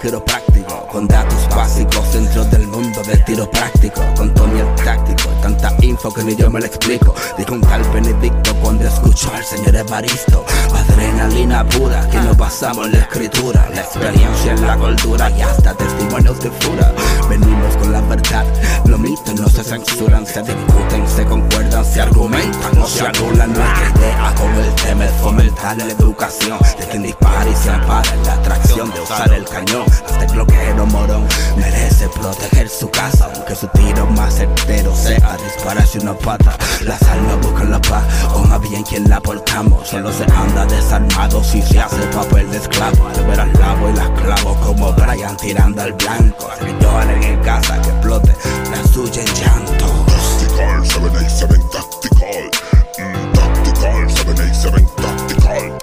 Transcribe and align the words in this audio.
quiropráctico, 0.00 0.86
con 0.86 1.06
datos 1.06 1.48
básicos 1.54 2.12
dentro 2.12 2.44
del 2.46 2.66
mundo 2.68 3.02
del 3.02 3.22
tiro 3.24 3.50
práctico, 3.50 4.02
con 4.16 4.32
Tony 4.34 4.60
el 4.60 4.74
táctico, 4.84 5.28
tanta 5.42 5.74
info 5.82 6.12
que 6.12 6.24
ni 6.24 6.34
yo 6.34 6.50
me 6.50 6.60
lo 6.60 6.66
explico. 6.66 7.14
Dijo 7.36 7.54
un 7.54 7.60
tal 7.60 7.82
Benedicto 7.92 8.54
cuando 8.62 8.86
escuchó 8.86 9.32
al 9.34 9.44
señor 9.44 9.76
Evaristo, 9.76 10.44
adrenalina 10.74 11.68
pura 11.68 12.08
que 12.10 12.18
nos 12.18 12.36
basamos 12.36 12.86
en 12.86 12.92
la 12.92 12.98
escritura, 13.00 13.68
la 13.74 13.80
experiencia 13.80 14.52
en 14.52 14.66
la 14.66 14.76
cultura 14.76 15.30
y 15.30 15.42
hasta 15.42 15.74
testimonios 15.74 16.40
de 16.40 16.50
fura. 16.50 16.94
Venimos 17.30 17.76
con 17.76 17.92
la 17.92 18.00
verdad, 18.00 18.44
los 18.86 18.98
mitos 18.98 19.38
no 19.38 19.48
se 19.48 19.62
censuran, 19.62 20.26
se 20.26 20.42
discuten, 20.42 21.08
se 21.08 21.24
concuerdan, 21.24 21.84
se 21.84 22.00
argumentan, 22.00 22.74
no 22.74 22.84
se 22.88 23.06
anulan 23.06 23.52
nuestra 23.52 23.92
idea 23.96 24.34
con 24.34 24.52
el 24.58 24.74
tema 24.74 25.04
es 25.04 25.12
fomentar 25.12 25.76
la 25.76 25.84
educación 25.84 26.58
de 26.78 26.86
quien 26.88 27.02
dispara 27.04 27.48
y 27.48 27.54
se 27.54 27.70
ampara 27.70 28.12
en 28.12 28.24
la 28.24 28.32
atracción 28.34 28.90
de 28.92 29.00
usar 29.00 29.32
el 29.32 29.44
cañón. 29.44 29.84
Hasta 29.88 30.24
el 30.24 30.32
bloqueo 30.32 30.86
morón 30.86 31.24
merece 31.56 32.08
proteger 32.08 32.68
su 32.68 32.90
casa, 32.90 33.30
aunque 33.32 33.54
su 33.54 33.68
tiro 33.68 34.06
más 34.06 34.34
certero 34.34 34.94
sea 34.96 35.36
dispararse 35.44 36.00
una 36.00 36.14
pata. 36.14 36.56
Las 36.82 37.00
almas 37.04 37.40
buscan 37.42 37.70
la 37.70 37.80
paz, 37.80 38.04
o 38.34 38.40
más 38.40 38.60
bien 38.68 38.82
quien 38.82 39.08
la 39.08 39.20
portamos. 39.20 39.88
Solo 39.88 40.12
se 40.12 40.24
anda 40.24 40.66
desarmado 40.66 41.44
si 41.44 41.62
se 41.62 41.78
hace 41.78 42.02
papel 42.08 42.50
de 42.50 42.58
esclavo. 42.58 43.06
Al 43.06 43.26
ver 43.26 43.40
al 43.40 43.52
lavo 43.52 43.88
y 43.88 43.92
las 43.92 44.10
clavo 44.10 44.56
como 44.60 44.92
Brian 44.94 45.36
tirando 45.36 45.82
al 45.82 45.92
blanco. 45.92 46.50
Que 46.58 46.72
lloren 47.20 47.38
en 47.38 47.42
casa 47.42 47.80
que 47.82 47.88
explote 47.90 48.32
la 48.70 48.84
suya 48.84 49.22
en 49.22 49.34
llanto. 49.34 49.86
Tactical, 50.06 50.86
787 50.86 51.54
Tactical. 51.72 52.50
Mm, 52.98 53.32
tactical, 53.32 54.10
787 54.10 55.02
Tactical. 55.02 55.78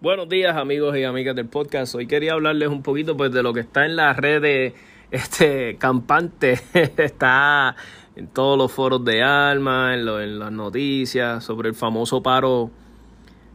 Buenos 0.00 0.28
días 0.28 0.56
amigos 0.56 0.96
y 0.96 1.04
amigas 1.04 1.36
del 1.36 1.46
podcast. 1.48 1.94
Hoy 1.94 2.06
quería 2.06 2.32
hablarles 2.32 2.68
un 2.68 2.82
poquito 2.82 3.16
pues 3.16 3.32
de 3.32 3.42
lo 3.42 3.52
que 3.52 3.60
está 3.60 3.84
en 3.86 3.94
las 3.96 4.16
redes 4.16 4.74
este 5.10 5.76
campante. 5.78 6.58
está 6.96 7.76
en 8.16 8.26
todos 8.28 8.58
los 8.58 8.72
foros 8.72 9.04
de 9.04 9.22
alma, 9.22 9.94
en, 9.94 10.04
lo- 10.04 10.20
en 10.20 10.38
las 10.38 10.50
noticias 10.50 11.44
sobre 11.44 11.68
el 11.68 11.74
famoso 11.74 12.22
paro 12.22 12.70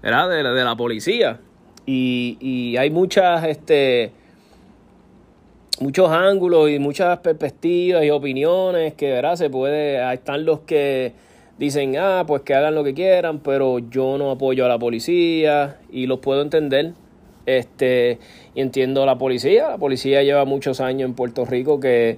¿verdad? 0.01 0.29
De, 0.29 0.43
la, 0.43 0.51
de 0.53 0.63
la 0.63 0.75
policía. 0.77 1.41
Y, 1.87 2.37
y 2.41 2.77
hay 2.77 2.91
muchas 2.91 3.45
este 3.45 4.11
muchos 5.79 6.09
ángulos 6.09 6.69
y 6.69 6.79
muchas 6.79 7.19
perspectivas 7.19 8.03
y 8.03 8.09
opiniones 8.09 8.93
que 8.95 9.11
¿verdad? 9.11 9.35
se 9.35 9.49
puede 9.49 10.13
están 10.13 10.45
los 10.45 10.59
que 10.61 11.13
dicen 11.57 11.95
ah 11.97 12.23
pues 12.25 12.41
que 12.41 12.55
hagan 12.55 12.75
lo 12.75 12.83
que 12.83 12.93
quieran 12.93 13.39
pero 13.39 13.79
yo 13.79 14.17
no 14.17 14.31
apoyo 14.31 14.65
a 14.65 14.67
la 14.67 14.79
policía 14.79 15.77
y 15.91 16.07
los 16.07 16.19
puedo 16.19 16.41
entender 16.41 16.93
este 17.45 18.19
y 18.55 18.61
entiendo 18.61 19.03
a 19.03 19.05
la 19.05 19.17
policía 19.17 19.69
la 19.69 19.77
policía 19.77 20.23
lleva 20.23 20.45
muchos 20.45 20.81
años 20.81 21.07
en 21.07 21.15
Puerto 21.15 21.45
Rico 21.45 21.79
que 21.79 22.17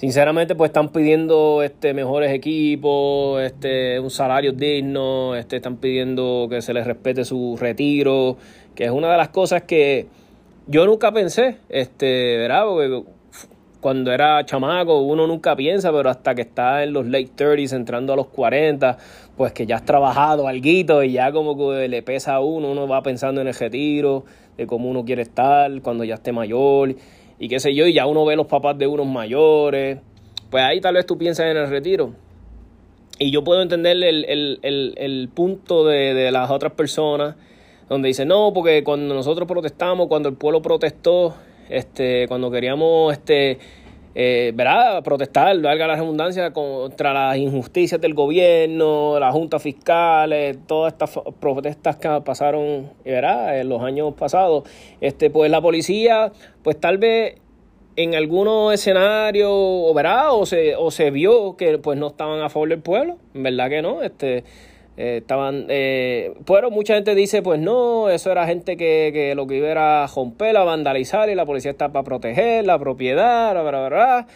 sinceramente 0.00 0.54
pues 0.54 0.70
están 0.70 0.88
pidiendo 0.88 1.62
este 1.62 1.92
mejores 1.92 2.32
equipos 2.32 3.40
este 3.42 4.00
un 4.00 4.10
salario 4.10 4.52
digno 4.52 5.36
este 5.36 5.56
están 5.56 5.76
pidiendo 5.76 6.48
que 6.48 6.62
se 6.62 6.72
les 6.72 6.86
respete 6.86 7.24
su 7.24 7.56
retiro 7.60 8.36
que 8.74 8.86
es 8.86 8.90
una 8.90 9.12
de 9.12 9.18
las 9.18 9.28
cosas 9.28 9.62
que 9.62 10.08
yo 10.66 10.86
nunca 10.86 11.10
pensé, 11.10 11.56
este, 11.68 12.36
¿verdad? 12.38 12.64
Porque 12.64 13.02
cuando 13.80 14.12
era 14.12 14.44
chamaco 14.44 15.00
uno 15.00 15.26
nunca 15.26 15.56
piensa, 15.56 15.90
pero 15.90 16.10
hasta 16.10 16.34
que 16.34 16.42
está 16.42 16.84
en 16.84 16.92
los 16.92 17.06
late 17.06 17.30
30s, 17.36 17.72
entrando 17.72 18.12
a 18.12 18.16
los 18.16 18.28
40, 18.28 18.96
pues 19.36 19.52
que 19.52 19.66
ya 19.66 19.76
has 19.76 19.84
trabajado 19.84 20.46
algo 20.46 21.02
y 21.02 21.12
ya 21.12 21.32
como 21.32 21.56
que 21.56 21.88
le 21.88 22.02
pesa 22.02 22.34
a 22.34 22.40
uno, 22.40 22.70
uno 22.70 22.86
va 22.86 23.02
pensando 23.02 23.40
en 23.40 23.48
el 23.48 23.54
retiro, 23.54 24.24
de 24.56 24.66
cómo 24.68 24.88
uno 24.88 25.04
quiere 25.04 25.22
estar 25.22 25.70
cuando 25.82 26.04
ya 26.04 26.14
esté 26.14 26.30
mayor 26.30 26.94
y 27.40 27.48
qué 27.48 27.58
sé 27.58 27.74
yo, 27.74 27.86
y 27.86 27.94
ya 27.94 28.06
uno 28.06 28.24
ve 28.26 28.36
los 28.36 28.46
papás 28.46 28.78
de 28.78 28.86
unos 28.86 29.06
mayores, 29.06 29.98
pues 30.50 30.62
ahí 30.62 30.80
tal 30.80 30.94
vez 30.94 31.06
tú 31.06 31.16
piensas 31.16 31.46
en 31.46 31.56
el 31.56 31.68
retiro. 31.70 32.12
Y 33.18 33.30
yo 33.30 33.42
puedo 33.42 33.62
entender 33.62 33.96
el, 33.96 34.02
el, 34.02 34.58
el, 34.62 34.94
el 34.96 35.28
punto 35.34 35.86
de, 35.86 36.14
de 36.14 36.30
las 36.30 36.50
otras 36.50 36.72
personas 36.72 37.36
donde 37.88 38.08
dicen, 38.08 38.28
no, 38.28 38.52
porque 38.52 38.84
cuando 38.84 39.14
nosotros 39.14 39.48
protestamos, 39.48 40.06
cuando 40.06 40.28
el 40.28 40.36
pueblo 40.36 40.60
protestó, 40.60 41.34
este, 41.70 42.28
cuando 42.28 42.50
queríamos, 42.50 43.12
este, 43.12 43.58
eh, 44.14 44.52
¿verdad? 44.54 45.02
Protestar, 45.02 45.60
valga 45.60 45.86
la 45.86 45.94
redundancia, 45.96 46.52
contra 46.52 47.12
las 47.12 47.36
injusticias 47.36 48.00
del 48.00 48.14
gobierno, 48.14 49.18
las 49.20 49.32
juntas 49.32 49.62
fiscales, 49.62 50.58
todas 50.66 50.92
estas 50.92 51.18
protestas 51.38 51.96
que 51.96 52.08
pasaron, 52.24 52.90
¿verdad? 53.04 53.60
En 53.60 53.68
los 53.68 53.82
años 53.82 54.14
pasados, 54.14 54.64
este, 55.00 55.30
pues 55.30 55.50
la 55.50 55.60
policía, 55.60 56.32
pues 56.62 56.78
tal 56.80 56.98
vez 56.98 57.36
en 57.96 58.14
algunos 58.14 58.72
escenarios, 58.72 59.94
¿verdad? 59.94 60.34
O 60.34 60.46
se, 60.46 60.74
o 60.76 60.90
se 60.90 61.10
vio 61.10 61.56
que 61.56 61.78
pues 61.78 61.98
no 61.98 62.08
estaban 62.08 62.40
a 62.40 62.48
favor 62.48 62.68
del 62.68 62.80
pueblo, 62.80 63.18
verdad 63.34 63.68
que 63.68 63.82
no, 63.82 64.02
este, 64.02 64.44
eh, 65.00 65.16
estaban, 65.16 65.64
eh, 65.70 66.34
pero 66.44 66.70
mucha 66.70 66.94
gente 66.94 67.14
dice, 67.14 67.40
pues 67.40 67.58
no, 67.58 68.10
eso 68.10 68.30
era 68.30 68.46
gente 68.46 68.76
que, 68.76 69.08
que 69.14 69.34
lo 69.34 69.46
que 69.46 69.56
iba 69.56 69.68
era 69.68 70.04
a 70.04 70.06
romper, 70.06 70.54
a 70.58 70.64
vandalizar 70.64 71.30
y 71.30 71.34
la 71.34 71.46
policía 71.46 71.70
está 71.70 71.90
para 71.90 72.04
proteger 72.04 72.66
la 72.66 72.78
propiedad, 72.78 73.52
bla, 73.52 73.88
bla. 73.88 74.26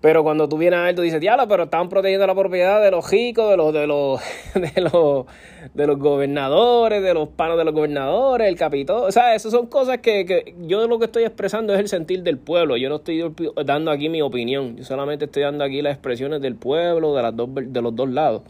Pero 0.00 0.22
cuando 0.22 0.48
tú 0.48 0.56
vienes 0.56 0.80
a 0.80 0.84
ver, 0.84 0.94
tú 0.94 1.02
dices, 1.02 1.20
diablo, 1.20 1.46
pero 1.48 1.64
estaban 1.64 1.90
protegiendo 1.90 2.26
la 2.26 2.34
propiedad 2.34 2.82
de 2.82 2.90
los 2.90 3.10
ricos, 3.10 3.50
de 3.50 3.58
los, 3.58 3.74
de 3.74 3.86
los, 3.86 4.20
de 4.54 4.80
los, 4.80 5.26
de 5.74 5.86
los 5.86 5.98
gobernadores, 5.98 7.02
de 7.02 7.12
los 7.12 7.28
panos 7.28 7.58
de 7.58 7.66
los 7.66 7.74
gobernadores, 7.74 8.48
el 8.48 8.56
capitol. 8.56 9.04
O 9.06 9.12
sea, 9.12 9.34
esas 9.34 9.52
son 9.52 9.66
cosas 9.66 9.98
que, 9.98 10.24
que 10.24 10.54
yo 10.66 10.88
lo 10.88 10.98
que 10.98 11.04
estoy 11.04 11.24
expresando 11.24 11.74
es 11.74 11.80
el 11.80 11.88
sentir 11.88 12.22
del 12.22 12.38
pueblo. 12.38 12.78
Yo 12.78 12.88
no 12.88 12.96
estoy 12.96 13.22
dando 13.66 13.90
aquí 13.90 14.08
mi 14.08 14.22
opinión. 14.22 14.78
Yo 14.78 14.84
solamente 14.84 15.26
estoy 15.26 15.42
dando 15.42 15.62
aquí 15.62 15.82
las 15.82 15.92
expresiones 15.92 16.40
del 16.40 16.54
pueblo, 16.54 17.14
de, 17.14 17.22
las 17.22 17.36
dos, 17.36 17.50
de 17.54 17.82
los 17.82 17.94
dos 17.94 18.08
lados. 18.08 18.42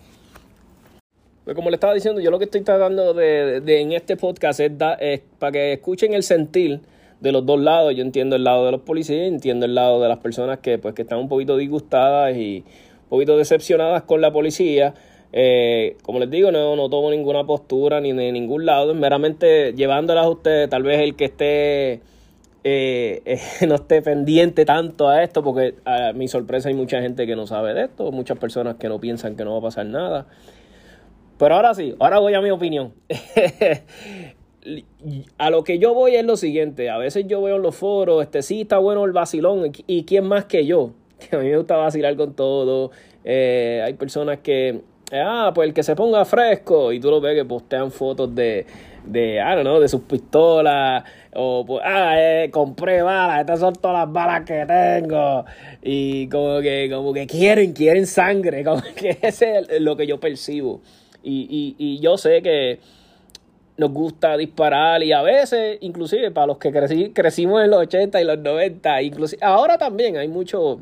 Pues 1.45 1.55
como 1.55 1.69
le 1.71 1.75
estaba 1.77 1.93
diciendo, 1.93 2.21
yo 2.21 2.31
lo 2.31 2.39
que 2.39 2.47
estoy 2.47 2.63
tratando 2.63 3.13
de, 3.13 3.61
de- 3.61 3.81
en 3.81 3.93
este 3.93 4.17
podcast 4.17 4.61
es, 4.61 4.77
da- 4.79 4.95
es 4.95 5.21
para 5.39 5.53
que 5.53 5.73
escuchen 5.75 6.15
el 6.15 6.23
sentir 6.23 6.81
de 7.21 7.33
los 7.33 7.45
dos 7.45 7.61
lados. 7.61 7.95
Yo 7.95 8.03
entiendo 8.03 8.37
el 8.37 8.45
lado 8.45 8.65
de 8.65 8.73
los 8.73 8.81
policías, 8.81 9.27
entiendo 9.29 9.67
el 9.67 9.75
lado 9.75 10.01
de 10.01 10.09
las 10.09 10.19
personas 10.19 10.59
que 10.61 10.79
pues 10.79 10.95
que 10.95 11.03
están 11.03 11.19
un 11.19 11.29
poquito 11.29 11.57
disgustadas 11.57 12.35
y 12.37 12.65
un 13.05 13.09
poquito 13.11 13.37
decepcionadas 13.37 14.03
con 14.05 14.21
la 14.23 14.33
policía. 14.33 14.95
Eh, 15.33 15.97
como 16.03 16.19
les 16.21 16.31
digo, 16.31 16.51
no, 16.53 16.77
no 16.77 16.89
tomo 16.89 17.11
ninguna 17.11 17.45
postura 17.45 18.01
ni 18.01 18.13
de 18.13 18.31
ningún 18.33 18.65
lado, 18.65 18.95
meramente 18.95 19.73
llevándolas 19.75 20.25
a 20.27 20.29
ustedes, 20.29 20.71
tal 20.71 20.85
vez 20.85 21.01
el 21.01 21.17
que 21.17 21.25
esté 21.25 21.93
eh, 22.63 23.21
eh, 23.25 23.41
no 23.67 23.75
esté 23.75 24.01
pendiente 24.01 24.65
tanto 24.65 25.09
a 25.09 25.23
esto, 25.25 25.43
porque 25.43 25.75
a 25.85 26.13
mi 26.15 26.29
sorpresa 26.29 26.69
hay 26.69 26.75
mucha 26.75 27.01
gente 27.03 27.27
que 27.27 27.35
no 27.37 27.47
sabe 27.49 27.75
de 27.75 27.85
esto, 27.85 28.11
muchas 28.13 28.39
personas 28.39 28.77
que 28.77 28.89
no 28.89 29.01
piensan 29.01 29.37
que 29.37 29.45
no 29.45 29.53
va 29.53 29.59
a 29.59 29.63
pasar 29.63 29.87
nada. 29.87 30.27
Pero 31.39 31.57
ahora 31.57 31.75
sí, 31.75 31.95
ahora 31.99 32.19
voy 32.19 32.35
a 32.35 32.41
mi 32.41 32.51
opinión. 32.51 32.93
a 35.39 35.51
lo 35.51 35.65
que 35.65 35.79
yo 35.79 35.95
voy 35.95 36.17
es 36.17 36.25
lo 36.25 36.37
siguiente, 36.37 36.91
a 36.91 36.99
veces 36.99 37.27
yo 37.27 37.43
veo 37.43 37.57
en 37.57 37.63
los 37.63 37.77
foros, 37.77 38.23
este 38.23 38.43
sí 38.43 38.63
está 38.63 38.79
bueno 38.79 39.05
el 39.05 39.13
vacilón, 39.13 39.73
y 39.87 40.05
quién 40.05 40.25
más 40.25 40.47
que 40.47 40.65
yo. 40.67 40.93
que 41.19 41.37
a 41.37 41.39
mí 41.39 41.49
me 41.49 41.57
gusta 41.57 41.77
vacilar 41.77 42.17
con 42.17 42.35
todo. 42.35 42.91
Eh, 43.25 43.83
hay 43.85 43.95
personas 43.95 44.39
que, 44.41 44.81
ah, 45.13 45.53
pues 45.55 45.69
el 45.69 45.75
que 45.75 45.83
se 45.83 45.97
ponga 45.97 46.25
fresco 46.25 46.93
y 46.93 47.01
tú 47.01 47.11
lo 47.11 47.21
ves 47.21 47.35
que 47.35 47.45
postean 47.45 47.91
fotos 47.91 48.35
de, 48.35 48.67
de, 49.05 49.37
don't 49.37 49.63
know, 49.63 49.81
de 49.81 49.89
sus 49.89 50.03
pistolas 50.03 51.05
o 51.35 51.65
pues, 51.67 51.83
ah, 51.85 52.15
eh, 52.19 52.51
compré 52.51 53.03
balas, 53.03 53.41
estas 53.41 53.61
son 53.61 53.75
todas 53.75 54.07
las 54.07 54.13
balas 54.13 54.45
que 54.45 54.65
tengo 54.67 55.45
y 55.83 56.29
como 56.29 56.61
que, 56.61 56.91
como 56.93 57.13
que 57.13 57.27
quieren, 57.27 57.73
quieren 57.73 58.07
sangre, 58.07 58.63
como 58.65 58.83
que 58.95 59.19
ese 59.23 59.59
es 59.59 59.81
lo 59.81 59.97
que 59.97 60.07
yo 60.07 60.21
percibo 60.21 60.81
y, 61.25 61.75
y, 61.77 61.77
y 61.79 62.01
yo 62.01 62.17
sé 62.17 62.43
que 62.43 62.79
nos 63.77 63.91
gusta 63.91 64.37
disparar 64.37 65.03
y 65.03 65.13
a 65.13 65.23
veces, 65.23 65.79
inclusive 65.81 66.31
para 66.31 66.47
los 66.47 66.59
que 66.59 66.71
crecimos 67.13 67.63
en 67.63 67.71
los 67.71 67.81
80 67.81 68.21
y 68.21 68.25
los 68.25 68.39
90, 68.39 69.03
inclusive 69.03 69.45
ahora 69.45 69.79
también 69.79 70.17
hay 70.17 70.29
mucho, 70.29 70.79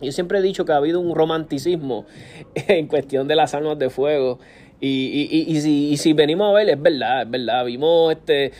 yo 0.00 0.12
siempre 0.12 0.38
he 0.38 0.42
dicho 0.42 0.64
que 0.64 0.72
ha 0.72 0.76
habido 0.76 1.00
un 1.00 1.14
romanticismo 1.14 2.06
en 2.54 2.86
cuestión 2.86 3.26
de 3.26 3.34
las 3.34 3.54
armas 3.54 3.78
de 3.78 3.90
fuego. 3.90 4.38
Y, 4.80 5.28
y, 5.30 5.56
y, 5.56 5.60
si, 5.60 5.92
y 5.92 5.96
si 5.96 6.12
venimos 6.12 6.50
a 6.50 6.52
ver, 6.52 6.68
es 6.68 6.80
verdad, 6.80 7.22
es 7.22 7.30
verdad. 7.30 7.64
Vimos 7.64 8.12
este, 8.12 8.52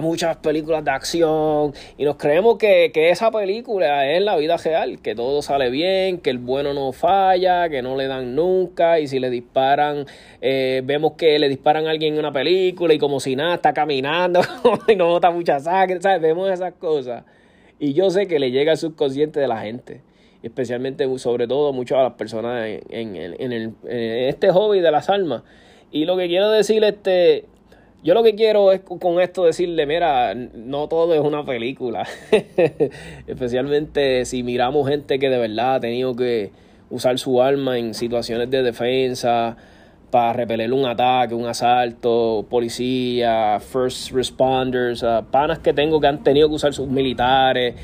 muchas 0.00 0.36
películas 0.38 0.84
de 0.84 0.90
acción 0.90 1.72
y 1.96 2.04
nos 2.04 2.16
creemos 2.16 2.58
que, 2.58 2.90
que, 2.92 3.10
esa 3.10 3.30
película 3.30 4.10
es 4.10 4.22
la 4.22 4.36
vida 4.36 4.56
real, 4.56 5.00
que 5.00 5.14
todo 5.14 5.42
sale 5.42 5.70
bien, 5.70 6.18
que 6.18 6.30
el 6.30 6.38
bueno 6.38 6.74
no 6.74 6.92
falla, 6.92 7.68
que 7.68 7.82
no 7.82 7.96
le 7.96 8.08
dan 8.08 8.34
nunca 8.34 8.98
y 8.98 9.06
si 9.06 9.20
le 9.20 9.30
disparan, 9.30 10.06
eh, 10.40 10.82
vemos 10.84 11.12
que 11.12 11.38
le 11.38 11.48
disparan 11.48 11.86
a 11.86 11.90
alguien 11.90 12.14
en 12.14 12.20
una 12.20 12.32
película 12.32 12.92
y 12.94 12.98
como 12.98 13.20
si 13.20 13.36
nada 13.36 13.54
está 13.54 13.72
caminando 13.72 14.40
y 14.88 14.96
no 14.96 15.06
bota 15.06 15.30
mucha 15.30 15.60
sangre, 15.60 16.00
¿sabes? 16.00 16.20
Vemos 16.20 16.50
esas 16.50 16.72
cosas. 16.74 17.24
Y 17.78 17.92
yo 17.92 18.10
sé 18.10 18.26
que 18.26 18.38
le 18.38 18.50
llega 18.50 18.72
al 18.72 18.78
subconsciente 18.78 19.38
de 19.38 19.46
la 19.46 19.60
gente 19.60 20.00
especialmente 20.42 21.06
sobre 21.18 21.46
todo 21.46 21.72
mucho 21.72 21.98
a 21.98 22.04
las 22.04 22.12
personas 22.14 22.66
en, 22.88 23.16
en, 23.16 23.52
el, 23.52 23.74
en 23.84 24.28
este 24.28 24.50
hobby 24.50 24.80
de 24.80 24.90
las 24.90 25.08
almas. 25.10 25.42
Y 25.92 26.04
lo 26.04 26.16
que 26.16 26.28
quiero 26.28 26.50
decir, 26.50 26.84
este, 26.84 27.46
yo 28.02 28.14
lo 28.14 28.22
que 28.22 28.34
quiero 28.34 28.72
es 28.72 28.80
con 28.80 29.20
esto 29.20 29.44
decirle, 29.44 29.86
mira, 29.86 30.34
no 30.34 30.88
todo 30.88 31.14
es 31.14 31.20
una 31.20 31.44
película. 31.44 32.06
Especialmente 33.26 34.24
si 34.24 34.42
miramos 34.42 34.88
gente 34.88 35.18
que 35.18 35.28
de 35.28 35.38
verdad 35.38 35.74
ha 35.74 35.80
tenido 35.80 36.16
que 36.16 36.50
usar 36.88 37.18
su 37.18 37.42
arma 37.42 37.78
en 37.78 37.92
situaciones 37.92 38.50
de 38.50 38.62
defensa 38.62 39.56
para 40.10 40.32
repeler 40.32 40.72
un 40.72 40.86
ataque, 40.86 41.34
un 41.34 41.46
asalto, 41.46 42.44
policía, 42.48 43.60
first 43.60 44.12
responders, 44.12 45.04
panas 45.30 45.58
que 45.60 45.72
tengo 45.72 46.00
que 46.00 46.06
han 46.06 46.24
tenido 46.24 46.48
que 46.48 46.54
usar 46.54 46.72
sus 46.72 46.88
militares 46.88 47.74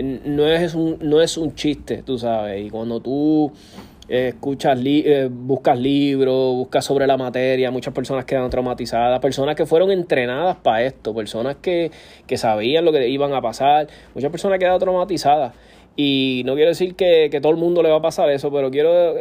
no 0.00 0.48
es 0.48 0.74
un, 0.74 0.98
no 1.00 1.20
es 1.20 1.36
un 1.36 1.54
chiste, 1.54 2.02
tú 2.02 2.18
sabes. 2.18 2.66
Y 2.66 2.70
cuando 2.70 3.00
tú 3.00 3.52
eh, 4.08 4.28
escuchas, 4.28 4.78
eh, 4.84 5.28
buscas 5.30 5.78
libros, 5.78 6.54
buscas 6.54 6.84
sobre 6.84 7.06
la 7.06 7.16
materia, 7.16 7.70
muchas 7.70 7.94
personas 7.94 8.24
quedan 8.24 8.50
traumatizadas, 8.50 9.20
personas 9.20 9.54
que 9.54 9.66
fueron 9.66 9.90
entrenadas 9.90 10.56
para 10.56 10.82
esto, 10.82 11.14
personas 11.14 11.56
que, 11.56 11.90
que 12.26 12.36
sabían 12.36 12.84
lo 12.84 12.92
que 12.92 13.08
iban 13.08 13.32
a 13.32 13.40
pasar, 13.40 13.88
muchas 14.14 14.30
personas 14.30 14.58
quedan 14.58 14.78
traumatizadas. 14.78 15.54
Y 15.94 16.42
no 16.46 16.54
quiero 16.54 16.70
decir 16.70 16.94
que, 16.94 17.28
que, 17.30 17.40
todo 17.40 17.52
el 17.52 17.58
mundo 17.58 17.82
le 17.82 17.90
va 17.90 17.96
a 17.96 18.02
pasar 18.02 18.30
eso, 18.30 18.50
pero 18.50 18.70
quiero, 18.70 19.14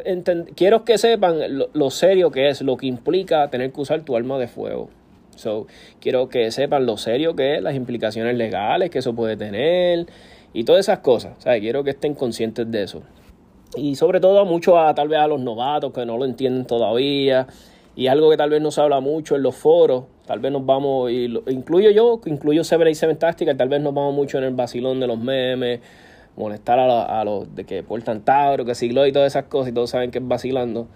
quiero 0.55 0.85
que 0.85 0.97
sepan 0.97 1.57
lo, 1.57 1.69
lo, 1.73 1.89
serio 1.89 2.31
que 2.31 2.47
es, 2.47 2.61
lo 2.61 2.77
que 2.77 2.87
implica 2.87 3.49
tener 3.49 3.73
que 3.73 3.81
usar 3.81 4.01
tu 4.03 4.15
arma 4.15 4.37
de 4.39 4.47
fuego. 4.47 4.89
So, 5.35 5.67
quiero 5.99 6.29
que 6.29 6.51
sepan 6.51 6.85
lo 6.85 6.97
serio 6.97 7.35
que 7.35 7.55
es, 7.55 7.61
las 7.61 7.75
implicaciones 7.75 8.35
legales 8.35 8.89
que 8.89 8.99
eso 8.99 9.13
puede 9.13 9.37
tener, 9.37 10.05
y 10.53 10.63
todas 10.63 10.81
esas 10.81 10.99
cosas. 10.99 11.33
O 11.37 11.41
sea, 11.41 11.59
quiero 11.59 11.83
que 11.83 11.91
estén 11.91 12.13
conscientes 12.13 12.69
de 12.69 12.83
eso. 12.83 13.03
Y 13.75 13.95
sobre 13.95 14.19
todo 14.19 14.39
a 14.39 14.45
muchos, 14.45 14.75
a, 14.77 14.93
tal 14.93 15.07
vez 15.07 15.19
a 15.19 15.27
los 15.27 15.39
novatos 15.39 15.93
que 15.93 16.05
no 16.05 16.17
lo 16.17 16.25
entienden 16.25 16.65
todavía. 16.65 17.47
Y 17.95 18.07
algo 18.07 18.29
que 18.29 18.37
tal 18.37 18.49
vez 18.49 18.61
no 18.61 18.71
se 18.71 18.81
habla 18.81 18.99
mucho 18.99 19.35
en 19.35 19.43
los 19.43 19.55
foros. 19.55 20.03
Tal 20.25 20.39
vez 20.39 20.51
nos 20.51 20.65
vamos, 20.65 21.11
y 21.11 21.27
lo, 21.27 21.43
incluyo 21.47 21.91
yo, 21.91 22.21
incluyo 22.25 22.63
Seven 22.63 22.87
y 22.87 22.95
Seven 22.95 23.17
Táctica, 23.17 23.55
tal 23.55 23.67
vez 23.67 23.81
nos 23.81 23.93
vamos 23.93 24.13
mucho 24.13 24.37
en 24.37 24.45
el 24.45 24.53
vacilón 24.53 24.99
de 25.01 25.07
los 25.07 25.19
memes, 25.19 25.81
molestar 26.37 26.79
a, 26.79 27.23
los 27.25 27.53
de 27.53 27.65
que 27.65 27.83
portan 27.83 28.21
Tauro, 28.21 28.63
que 28.63 28.75
siglo 28.75 29.05
y 29.05 29.11
todas 29.11 29.33
esas 29.33 29.45
cosas, 29.45 29.71
y 29.71 29.73
todos 29.73 29.89
saben 29.89 30.09
que 30.09 30.19
es 30.19 30.27
vacilando. 30.27 30.87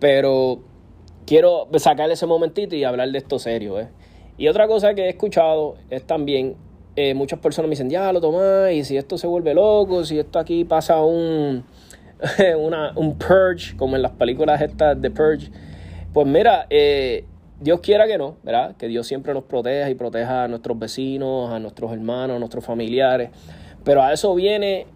Pero 0.00 0.60
quiero 1.24 1.68
sacar 1.76 2.10
ese 2.10 2.26
momentito 2.26 2.76
y 2.76 2.84
hablar 2.84 3.10
de 3.10 3.18
esto 3.18 3.38
serio. 3.38 3.80
¿eh? 3.80 3.88
Y 4.36 4.48
otra 4.48 4.68
cosa 4.68 4.94
que 4.94 5.06
he 5.06 5.08
escuchado 5.08 5.76
es 5.88 6.06
también 6.06 6.56
eh, 7.00 7.14
muchas 7.14 7.38
personas 7.38 7.68
me 7.68 7.74
dicen, 7.74 7.88
ya 7.90 8.12
lo 8.12 8.20
tomás, 8.20 8.72
y 8.72 8.82
si 8.82 8.96
esto 8.96 9.16
se 9.16 9.28
vuelve 9.28 9.54
loco, 9.54 10.04
si 10.04 10.18
esto 10.18 10.40
aquí 10.40 10.64
pasa 10.64 11.00
un, 11.00 11.62
una, 12.58 12.92
un 12.96 13.16
purge, 13.16 13.76
como 13.76 13.94
en 13.94 14.02
las 14.02 14.10
películas 14.10 14.60
estas 14.60 15.00
de 15.00 15.08
purge, 15.08 15.48
pues 16.12 16.26
mira, 16.26 16.66
eh, 16.70 17.24
Dios 17.60 17.78
quiera 17.82 18.08
que 18.08 18.18
no, 18.18 18.34
¿verdad? 18.42 18.74
Que 18.74 18.88
Dios 18.88 19.06
siempre 19.06 19.32
nos 19.32 19.44
proteja 19.44 19.88
y 19.88 19.94
proteja 19.94 20.42
a 20.42 20.48
nuestros 20.48 20.76
vecinos, 20.76 21.52
a 21.52 21.60
nuestros 21.60 21.92
hermanos, 21.92 22.34
a 22.34 22.38
nuestros 22.40 22.64
familiares. 22.64 23.30
Pero 23.84 24.02
a 24.02 24.12
eso 24.12 24.34
viene 24.34 24.88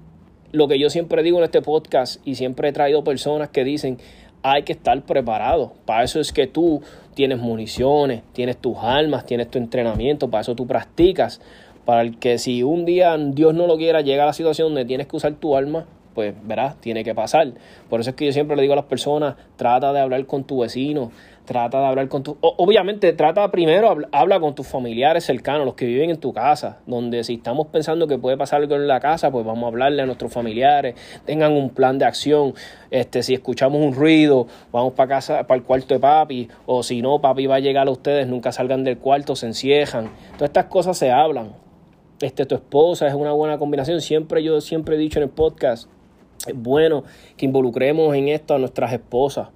lo 0.51 0.67
que 0.67 0.81
yo 0.81 0.91
siempre 0.91 1.23
digo 1.23 1.39
en 1.39 1.45
este 1.45 1.63
podcast 1.63 2.21
y 2.27 2.35
siempre 2.35 2.71
he 2.71 2.73
traído 2.73 3.05
personas 3.05 3.51
que 3.51 3.63
dicen, 3.63 3.99
hay 4.43 4.65
que 4.65 4.73
estar 4.73 5.01
preparado. 5.03 5.75
Para 5.87 6.03
eso 6.03 6.19
es 6.19 6.33
que 6.33 6.49
tú 6.49 6.83
tienes 7.15 7.39
municiones, 7.39 8.23
tienes 8.33 8.57
tus 8.57 8.77
armas, 8.79 9.25
tienes 9.25 9.49
tu 9.49 9.59
entrenamiento, 9.59 10.29
para 10.29 10.41
eso 10.41 10.57
tú 10.57 10.67
practicas 10.67 11.41
para 11.85 12.03
el 12.03 12.19
que 12.19 12.39
si 12.39 12.63
un 12.63 12.85
día 12.85 13.17
Dios 13.19 13.55
no 13.55 13.67
lo 13.67 13.77
quiera, 13.77 14.01
llega 14.01 14.25
a 14.25 14.27
la 14.27 14.33
situación 14.33 14.69
donde 14.69 14.85
tienes 14.85 15.07
que 15.07 15.17
usar 15.17 15.35
tu 15.35 15.57
arma, 15.57 15.87
pues 16.15 16.35
verás, 16.43 16.81
tiene 16.81 17.05
que 17.05 17.15
pasar. 17.15 17.53
Por 17.89 18.01
eso 18.01 18.11
es 18.11 18.17
que 18.17 18.27
yo 18.27 18.33
siempre 18.33 18.57
le 18.57 18.63
digo 18.63 18.75
a 18.75 18.77
las 18.77 18.85
personas, 18.85 19.37
trata 19.57 19.93
de 19.93 20.01
hablar 20.01 20.25
con 20.27 20.45
tu 20.45 20.61
vecino, 20.61 21.11
trata 21.45 21.81
de 21.81 21.87
hablar 21.87 22.09
con 22.09 22.23
tu... 22.23 22.37
Obviamente, 22.41 23.13
trata 23.13 23.51
primero, 23.51 23.97
habla 24.13 24.41
con 24.41 24.55
tus 24.55 24.67
familiares 24.67 25.25
cercanos, 25.25 25.65
los 25.65 25.75
que 25.75 25.87
viven 25.87 26.11
en 26.11 26.19
tu 26.19 26.33
casa, 26.33 26.79
donde 26.87 27.25
si 27.25 27.35
estamos 27.35 27.67
pensando 27.69 28.07
que 28.07 28.19
puede 28.19 28.37
pasar 28.37 28.61
algo 28.61 28.75
en 28.77 28.87
la 28.87 29.01
casa, 29.01 29.31
pues 29.31 29.45
vamos 29.45 29.65
a 29.65 29.67
hablarle 29.69 30.03
a 30.03 30.07
nuestros 30.07 30.33
familiares, 30.33 30.95
tengan 31.25 31.53
un 31.53 31.71
plan 31.71 31.99
de 31.99 32.05
acción, 32.05 32.55
este, 32.91 33.23
si 33.23 33.35
escuchamos 33.35 33.81
un 33.81 33.95
ruido, 33.95 34.47
vamos 34.71 34.93
para 34.93 35.09
casa, 35.09 35.47
para 35.47 35.59
el 35.59 35.65
cuarto 35.65 35.95
de 35.95 36.01
papi, 36.01 36.49
o 36.67 36.83
si 36.83 37.03
no, 37.03 37.21
papi 37.21 37.47
va 37.47 37.57
a 37.57 37.61
llegar 37.61 37.89
a 37.89 37.91
ustedes, 37.91 38.27
nunca 38.27 38.53
salgan 38.53 38.85
del 38.85 38.99
cuarto, 38.99 39.35
se 39.35 39.47
encierran. 39.47 40.11
Todas 40.35 40.51
estas 40.51 40.67
cosas 40.67 40.99
se 40.99 41.11
hablan 41.11 41.62
este, 42.27 42.47
tu 42.47 42.55
esposa, 42.55 43.07
es 43.07 43.15
una 43.15 43.33
buena 43.33 43.59
combinación. 43.59 44.01
Siempre 44.01 44.43
yo 44.43 44.61
siempre 44.61 44.97
he 44.97 44.99
dicho 44.99 45.19
en 45.19 45.25
el 45.25 45.31
podcast, 45.31 45.89
es 46.47 46.55
bueno 46.55 47.05
que 47.37 47.47
involucremos 47.47 48.15
en 48.15 48.29
esto 48.29 48.55
a 48.55 48.59
nuestras 48.59 48.93
esposas, 48.93 49.49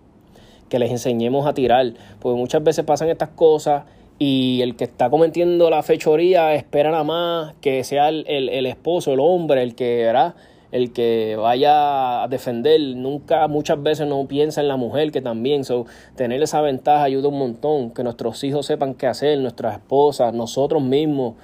que 0.68 0.78
les 0.78 0.90
enseñemos 0.90 1.46
a 1.46 1.54
tirar, 1.54 1.94
porque 2.20 2.38
muchas 2.38 2.62
veces 2.62 2.85
pasan 2.85 3.08
estas 3.08 3.30
cosas 3.30 3.85
y 4.18 4.61
el 4.62 4.76
que 4.76 4.85
está 4.85 5.11
cometiendo 5.11 5.68
la 5.68 5.82
fechoría 5.82 6.54
espera 6.54 6.90
nada 6.90 7.04
más 7.04 7.54
que 7.61 7.85
sea 7.85 8.08
el, 8.08 8.25
el, 8.26 8.66
esposo, 8.66 9.12
el 9.12 9.20
hombre, 9.20 9.62
el 9.62 9.75
que, 9.75 10.04
¿verdad? 10.04 10.35
el 10.73 10.92
que 10.92 11.37
vaya 11.37 12.23
a 12.23 12.28
defender, 12.28 12.80
nunca, 12.96 13.46
muchas 13.49 13.82
veces 13.82 14.06
no 14.06 14.26
piensa 14.26 14.61
en 14.61 14.68
la 14.68 14.76
mujer 14.76 15.12
que 15.12 15.20
también, 15.20 15.64
so, 15.64 15.87
tener 16.16 16.42
esa 16.42 16.61
ventaja 16.61 17.04
ayuda 17.04 17.28
un 17.28 17.38
montón, 17.38 17.90
que 17.90 18.02
nuestros 18.02 18.42
hijos 18.44 18.66
sepan 18.66 18.94
qué 18.94 19.06
hacer, 19.06 19.38
nuestras 19.38 19.75
esposas, 19.75 20.35
nosotros 20.35 20.82
mismos, 20.82 21.35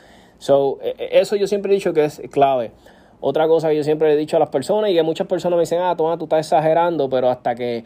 So, 0.42 0.80
e, 0.82 0.96
e, 0.98 1.20
eso 1.20 1.36
yo 1.36 1.46
siempre 1.46 1.70
he 1.70 1.74
dicho 1.76 1.92
que 1.92 2.04
es 2.04 2.20
clave. 2.32 2.72
Otra 3.20 3.46
cosa 3.46 3.68
que 3.68 3.76
yo 3.76 3.84
siempre 3.84 4.12
he 4.12 4.16
dicho 4.16 4.36
a 4.36 4.40
las 4.40 4.48
personas 4.48 4.90
y 4.90 4.94
que 4.94 5.04
muchas 5.04 5.28
personas 5.28 5.56
me 5.56 5.60
dicen, 5.60 5.78
ah, 5.80 5.94
toma, 5.96 6.18
tú 6.18 6.24
estás 6.24 6.40
exagerando, 6.40 7.08
pero 7.08 7.30
hasta 7.30 7.54
que, 7.54 7.84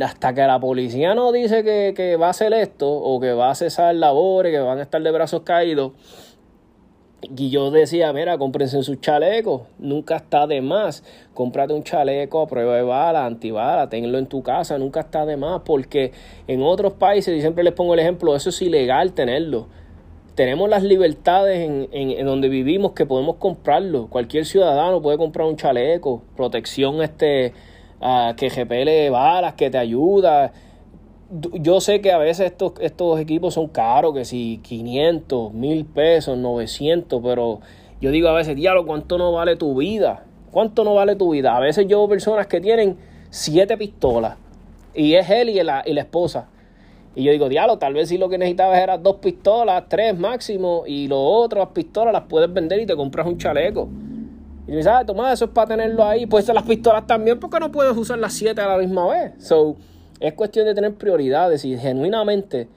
hasta 0.00 0.32
que 0.32 0.42
la 0.42 0.60
policía 0.60 1.16
no 1.16 1.32
dice 1.32 1.64
que, 1.64 1.94
que 1.96 2.14
va 2.14 2.28
a 2.28 2.30
hacer 2.30 2.52
esto 2.52 2.88
o 2.88 3.18
que 3.18 3.32
va 3.32 3.50
a 3.50 3.56
cesar 3.56 3.96
labores, 3.96 4.52
que 4.52 4.60
van 4.60 4.78
a 4.78 4.82
estar 4.82 5.02
de 5.02 5.10
brazos 5.10 5.42
caídos, 5.42 5.90
y 7.36 7.50
yo 7.50 7.72
decía, 7.72 8.12
mira, 8.12 8.38
cómprense 8.38 8.80
sus 8.84 9.00
chalecos, 9.00 9.62
nunca 9.80 10.14
está 10.14 10.46
de 10.46 10.60
más. 10.60 11.02
Cómprate 11.34 11.72
un 11.72 11.82
chaleco 11.82 12.42
a 12.42 12.46
prueba 12.46 12.76
de 12.76 12.82
bala, 12.82 13.26
antibala, 13.26 13.88
tenlo 13.88 14.18
en 14.18 14.28
tu 14.28 14.44
casa, 14.44 14.78
nunca 14.78 15.00
está 15.00 15.26
de 15.26 15.36
más, 15.36 15.62
porque 15.64 16.12
en 16.46 16.62
otros 16.62 16.92
países, 16.92 17.36
y 17.36 17.40
siempre 17.40 17.64
les 17.64 17.72
pongo 17.72 17.94
el 17.94 18.00
ejemplo, 18.00 18.36
eso 18.36 18.50
es 18.50 18.62
ilegal 18.62 19.14
tenerlo 19.14 19.66
tenemos 20.38 20.68
las 20.68 20.84
libertades 20.84 21.68
en, 21.68 21.88
en, 21.90 22.24
donde 22.24 22.48
vivimos 22.48 22.92
que 22.92 23.04
podemos 23.04 23.38
comprarlo. 23.38 24.06
Cualquier 24.06 24.46
ciudadano 24.46 25.02
puede 25.02 25.18
comprar 25.18 25.48
un 25.48 25.56
chaleco, 25.56 26.22
protección 26.36 27.02
este, 27.02 27.52
uh, 28.00 28.36
que 28.36 28.48
repele 28.48 29.10
balas, 29.10 29.54
que 29.54 29.68
te 29.68 29.78
ayuda. 29.78 30.52
Yo 31.54 31.80
sé 31.80 32.00
que 32.00 32.12
a 32.12 32.18
veces 32.18 32.52
estos, 32.52 32.74
estos 32.78 33.18
equipos 33.18 33.54
son 33.54 33.66
caros, 33.66 34.14
que 34.14 34.24
si 34.24 34.60
500, 34.62 35.54
1000 35.54 35.84
pesos, 35.86 36.38
900, 36.38 37.20
pero 37.20 37.58
yo 38.00 38.12
digo 38.12 38.28
a 38.28 38.32
veces, 38.32 38.54
diablo, 38.54 38.86
¿cuánto 38.86 39.18
no 39.18 39.32
vale 39.32 39.56
tu 39.56 39.74
vida? 39.74 40.24
¿Cuánto 40.52 40.84
no 40.84 40.94
vale 40.94 41.16
tu 41.16 41.32
vida? 41.32 41.56
A 41.56 41.58
veces 41.58 41.88
yo 41.88 41.98
veo 41.98 42.08
personas 42.10 42.46
que 42.46 42.60
tienen 42.60 42.96
siete 43.30 43.76
pistolas 43.76 44.36
y 44.94 45.14
es 45.14 45.28
él 45.30 45.48
y 45.48 45.60
la, 45.64 45.82
y 45.84 45.94
la 45.94 46.02
esposa 46.02 46.48
y 47.14 47.24
yo 47.24 47.32
digo, 47.32 47.48
diablo, 47.48 47.78
tal 47.78 47.94
vez 47.94 48.08
si 48.08 48.18
lo 48.18 48.28
que 48.28 48.38
necesitabas 48.38 48.78
era 48.78 48.98
dos 48.98 49.16
pistolas, 49.16 49.84
tres 49.88 50.16
máximo, 50.16 50.84
y 50.86 51.08
lo 51.08 51.20
otras 51.20 51.68
pistolas 51.68 52.12
las 52.12 52.22
puedes 52.22 52.52
vender 52.52 52.80
y 52.80 52.86
te 52.86 52.94
compras 52.94 53.26
un 53.26 53.38
chaleco. 53.38 53.88
Y 54.66 54.72
dices, 54.72 54.86
ah, 54.86 55.04
toma, 55.04 55.32
eso 55.32 55.46
es 55.46 55.50
para 55.50 55.68
tenerlo 55.68 56.04
ahí. 56.04 56.26
Pues 56.26 56.46
las 56.48 56.62
pistolas 56.62 57.06
también, 57.06 57.40
porque 57.40 57.58
no 57.58 57.72
puedes 57.72 57.96
usar 57.96 58.18
las 58.18 58.34
siete 58.34 58.60
a 58.60 58.68
la 58.68 58.76
misma 58.76 59.08
vez. 59.08 59.32
So, 59.38 59.76
es 60.20 60.34
cuestión 60.34 60.66
de 60.66 60.74
tener 60.74 60.94
prioridades 60.94 61.64
y 61.64 61.76
genuinamente 61.78 62.68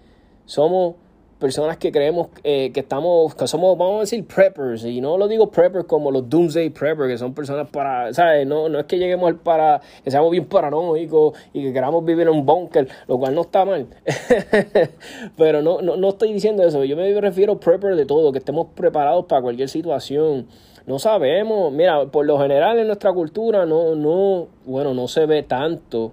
somos 0.46 0.96
personas 1.41 1.77
que 1.77 1.91
creemos 1.91 2.27
eh, 2.43 2.71
que 2.71 2.81
estamos, 2.81 3.33
que 3.33 3.48
somos, 3.48 3.75
vamos 3.75 3.98
a 3.98 4.00
decir, 4.01 4.25
preppers, 4.25 4.86
y 4.86 5.01
no 5.01 5.17
lo 5.17 5.27
digo 5.27 5.50
preppers 5.50 5.86
como 5.86 6.12
los 6.12 6.29
doomsday 6.29 6.69
preppers, 6.69 7.10
que 7.10 7.17
son 7.17 7.33
personas 7.33 7.67
para, 7.67 8.13
¿sabes? 8.13 8.45
No, 8.45 8.69
no 8.69 8.79
es 8.79 8.86
que 8.86 9.00
lleguemos 9.00 9.27
al 9.27 9.38
para, 9.38 9.81
que 10.03 10.12
seamos 10.12 10.29
bien 10.31 10.45
paranoicos 10.45 11.38
y 11.51 11.63
que 11.63 11.74
queramos 11.74 12.05
vivir 12.05 12.27
en 12.27 12.33
un 12.33 12.45
bunker, 12.45 12.88
lo 13.07 13.17
cual 13.17 13.33
no 13.33 13.41
está 13.41 13.65
mal. 13.65 13.88
Pero 15.36 15.63
no, 15.63 15.81
no, 15.81 15.98
no 15.98 16.10
estoy 16.10 16.31
diciendo 16.31 16.62
eso, 16.63 16.83
yo 16.86 16.95
me 16.95 17.19
refiero 17.19 17.53
a 17.53 17.60
prepper 17.60 17.95
de 17.95 18.05
todo, 18.05 18.31
que 18.31 18.38
estemos 18.38 18.67
preparados 18.75 19.25
para 19.25 19.41
cualquier 19.41 19.67
situación. 19.67 20.48
No 20.86 21.00
sabemos, 21.00 21.74
mira, 21.74 22.05
por 22.05 22.25
lo 22.25 22.39
general 22.39 22.77
en 22.77 22.86
nuestra 22.86 23.12
cultura 23.13 23.65
no, 23.65 23.95
no, 23.95 24.48
bueno, 24.65 24.93
no 24.93 25.07
se 25.07 25.25
ve 25.25 25.41
tanto 25.41 26.12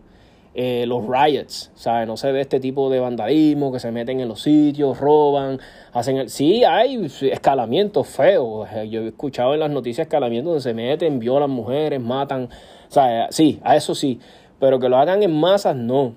eh, 0.54 0.84
los 0.86 1.04
riots, 1.06 1.70
¿sabes? 1.74 2.06
No 2.08 2.16
se 2.16 2.32
ve 2.32 2.40
este 2.40 2.58
tipo 2.58 2.90
de 2.90 2.98
vandalismo 2.98 3.70
que 3.72 3.78
se 3.78 3.92
meten 3.92 4.20
en 4.20 4.28
los 4.28 4.42
sitios, 4.42 4.98
roban, 4.98 5.60
hacen... 5.92 6.16
El... 6.16 6.30
Sí, 6.30 6.64
hay 6.64 7.06
escalamientos 7.30 8.08
feos. 8.08 8.68
Yo 8.88 9.02
he 9.02 9.08
escuchado 9.08 9.54
en 9.54 9.60
las 9.60 9.70
noticias 9.70 10.06
escalamientos 10.06 10.50
donde 10.50 10.62
se 10.62 10.74
meten, 10.74 11.18
violan 11.18 11.50
mujeres, 11.50 12.00
matan. 12.00 12.48
Sea, 12.88 13.28
sí, 13.30 13.60
a 13.62 13.76
eso 13.76 13.94
sí. 13.94 14.20
Pero 14.58 14.80
que 14.80 14.88
lo 14.88 14.96
hagan 14.96 15.22
en 15.22 15.32
masas, 15.32 15.76
no. 15.76 16.14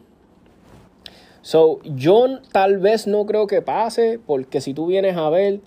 So, 1.42 1.80
yo 1.84 2.40
tal 2.52 2.78
vez 2.78 3.08
no 3.08 3.26
creo 3.26 3.48
que 3.48 3.62
pase, 3.62 4.20
porque 4.26 4.62
si 4.62 4.74
tú 4.74 4.86
vienes 4.86 5.18
a 5.18 5.30
ver, 5.30 5.60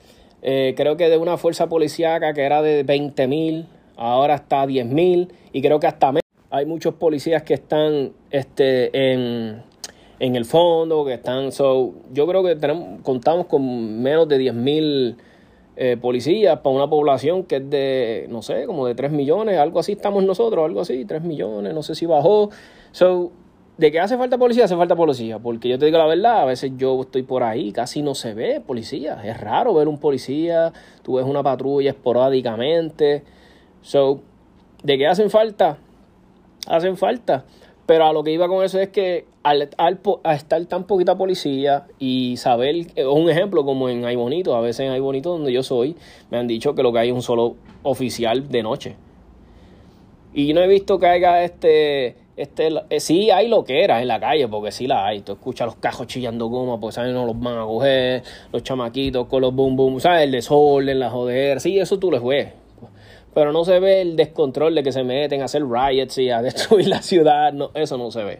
eh, 0.42 0.74
creo 0.76 0.96
que 0.96 1.08
de 1.08 1.16
una 1.16 1.36
fuerza 1.36 1.68
policíaca 1.68 2.32
que 2.32 2.42
era 2.42 2.62
de 2.62 2.82
20 2.84 3.26
mil, 3.26 3.66
ahora 3.96 4.36
está 4.36 4.62
a 4.62 4.66
10 4.66 4.86
mil, 4.86 5.32
y 5.52 5.62
creo 5.62 5.80
que 5.80 5.86
hasta 5.86 6.12
hay 6.54 6.66
muchos 6.66 6.94
policías 6.94 7.42
que 7.42 7.54
están 7.54 8.12
este, 8.30 9.12
en, 9.12 9.64
el 10.20 10.44
fondo, 10.44 11.04
que 11.04 11.14
están... 11.14 11.50
So, 11.50 11.94
yo 12.12 12.28
creo 12.28 12.44
que 12.44 12.54
tenemos, 12.54 13.02
contamos 13.02 13.46
con 13.46 14.00
menos 14.00 14.28
de 14.28 14.38
10.000 14.38 15.16
eh, 15.76 15.96
policías 16.00 16.60
para 16.60 16.76
una 16.76 16.88
población 16.88 17.42
que 17.42 17.56
es 17.56 17.68
de, 17.68 18.26
no 18.30 18.40
sé, 18.40 18.66
como 18.66 18.86
de 18.86 18.94
3 18.94 19.10
millones, 19.10 19.58
algo 19.58 19.80
así 19.80 19.92
estamos 19.92 20.22
nosotros, 20.22 20.64
algo 20.64 20.80
así, 20.80 21.04
3 21.04 21.22
millones, 21.22 21.74
no 21.74 21.82
sé 21.82 21.96
si 21.96 22.06
bajó. 22.06 22.50
So, 22.92 23.32
¿De 23.76 23.90
qué 23.90 23.98
hace 23.98 24.16
falta 24.16 24.38
policía? 24.38 24.66
Hace 24.66 24.76
falta 24.76 24.94
policía. 24.94 25.40
Porque 25.40 25.68
yo 25.68 25.80
te 25.80 25.86
digo 25.86 25.98
la 25.98 26.06
verdad, 26.06 26.42
a 26.42 26.44
veces 26.44 26.70
yo 26.76 27.00
estoy 27.00 27.24
por 27.24 27.42
ahí, 27.42 27.72
casi 27.72 28.02
no 28.02 28.14
se 28.14 28.32
ve 28.32 28.62
policía. 28.64 29.20
Es 29.24 29.40
raro 29.40 29.74
ver 29.74 29.88
un 29.88 29.98
policía, 29.98 30.72
tú 31.02 31.14
ves 31.14 31.26
una 31.26 31.42
patrulla 31.42 31.90
esporádicamente. 31.90 33.24
So, 33.82 34.20
¿de 34.84 34.96
qué 34.96 35.08
hacen 35.08 35.28
falta? 35.28 35.78
Hacen 36.66 36.96
falta. 36.96 37.44
Pero 37.86 38.06
a 38.06 38.12
lo 38.12 38.24
que 38.24 38.32
iba 38.32 38.48
con 38.48 38.64
eso 38.64 38.80
es 38.80 38.88
que 38.88 39.26
al, 39.42 39.62
estar 39.62 40.66
tan 40.66 40.84
poquita 40.84 41.16
policía 41.18 41.86
y 41.98 42.36
saber, 42.38 42.86
eh, 42.96 43.04
un 43.04 43.28
ejemplo 43.28 43.64
como 43.64 43.90
en 43.90 44.06
Ay 44.06 44.16
Bonito, 44.16 44.56
a 44.56 44.60
veces 44.60 44.86
en 44.86 44.92
Ay 44.92 45.00
Bonito 45.00 45.30
donde 45.30 45.52
yo 45.52 45.62
soy, 45.62 45.94
me 46.30 46.38
han 46.38 46.46
dicho 46.46 46.74
que 46.74 46.82
lo 46.82 46.92
que 46.92 47.00
hay 47.00 47.08
es 47.08 47.14
un 47.14 47.22
solo 47.22 47.56
oficial 47.82 48.48
de 48.48 48.62
noche. 48.62 48.96
Y 50.32 50.54
no 50.54 50.62
he 50.62 50.66
visto 50.66 50.98
que 50.98 51.06
haya 51.06 51.44
este, 51.44 52.16
este, 52.36 52.70
eh, 52.88 53.00
sí 53.00 53.30
hay 53.30 53.48
lo 53.48 53.64
que 53.64 53.84
era 53.84 54.00
en 54.00 54.08
la 54.08 54.18
calle, 54.18 54.48
porque 54.48 54.72
sí 54.72 54.86
la 54.86 55.06
hay. 55.06 55.20
Tú 55.20 55.32
escuchas 55.32 55.66
los 55.66 55.76
cajos 55.76 56.06
chillando 56.06 56.46
goma, 56.46 56.80
pues 56.80 56.94
saben, 56.94 57.12
no 57.12 57.26
los 57.26 57.38
van 57.38 57.58
a 57.58 57.64
coger, 57.64 58.22
los 58.50 58.62
chamaquitos 58.62 59.26
con 59.26 59.42
los 59.42 59.54
boom 59.54 59.76
boom, 59.76 60.00
¿sabes? 60.00 60.22
El 60.22 60.32
desorden, 60.32 60.98
la 60.98 61.10
joder, 61.10 61.60
sí, 61.60 61.78
eso 61.78 61.98
tú 61.98 62.10
lo 62.10 62.24
ves 62.24 62.63
pero 63.34 63.52
no 63.52 63.64
se 63.64 63.80
ve 63.80 64.00
el 64.00 64.16
descontrol 64.16 64.74
de 64.74 64.82
que 64.82 64.92
se 64.92 65.04
meten 65.04 65.42
a 65.42 65.46
hacer 65.46 65.64
riots 65.66 66.18
y 66.18 66.30
a 66.30 66.40
destruir 66.42 66.88
la 66.88 67.02
ciudad, 67.02 67.52
no, 67.52 67.70
eso 67.74 67.98
no 67.98 68.10
se 68.10 68.24
ve. 68.24 68.38